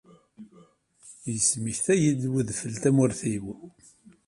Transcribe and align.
Yesmektay-iyi-d 1.31 2.23
wedfel 2.31 2.75
tamurt-iw. 2.83 3.45